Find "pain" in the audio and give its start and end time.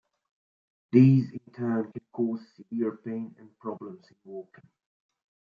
3.05-3.35